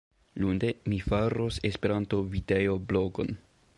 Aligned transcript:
Lunde, 0.43 0.69
mi 0.93 0.97
faros 1.09 1.59
Esperanto-videoblogon. 1.69 3.37